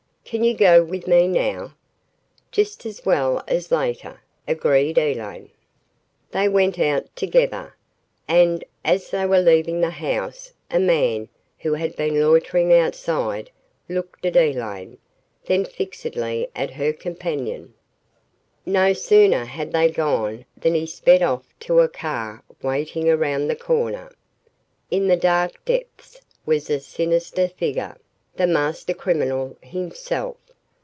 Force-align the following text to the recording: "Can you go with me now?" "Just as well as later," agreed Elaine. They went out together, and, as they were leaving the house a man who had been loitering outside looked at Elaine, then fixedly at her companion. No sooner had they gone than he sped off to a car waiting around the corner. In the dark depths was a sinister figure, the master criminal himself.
"Can 0.23 0.45
you 0.45 0.53
go 0.55 0.81
with 0.81 1.07
me 1.07 1.27
now?" 1.27 1.73
"Just 2.51 2.85
as 2.85 3.05
well 3.05 3.43
as 3.49 3.69
later," 3.69 4.21
agreed 4.47 4.97
Elaine. 4.97 5.49
They 6.31 6.47
went 6.47 6.79
out 6.79 7.13
together, 7.17 7.75
and, 8.29 8.63
as 8.85 9.09
they 9.09 9.25
were 9.25 9.41
leaving 9.41 9.81
the 9.81 9.89
house 9.89 10.53
a 10.69 10.79
man 10.79 11.27
who 11.59 11.73
had 11.73 11.97
been 11.97 12.21
loitering 12.21 12.71
outside 12.71 13.49
looked 13.89 14.25
at 14.25 14.37
Elaine, 14.37 14.99
then 15.47 15.65
fixedly 15.65 16.47
at 16.55 16.71
her 16.71 16.93
companion. 16.93 17.73
No 18.65 18.93
sooner 18.93 19.43
had 19.43 19.73
they 19.73 19.91
gone 19.91 20.45
than 20.55 20.75
he 20.75 20.85
sped 20.85 21.21
off 21.21 21.43
to 21.61 21.81
a 21.81 21.89
car 21.89 22.41
waiting 22.61 23.09
around 23.09 23.49
the 23.49 23.55
corner. 23.57 24.09
In 24.89 25.09
the 25.09 25.17
dark 25.17 25.65
depths 25.65 26.21
was 26.45 26.69
a 26.69 26.79
sinister 26.79 27.49
figure, 27.49 27.97
the 28.33 28.47
master 28.47 28.93
criminal 28.93 29.57
himself. 29.61 30.37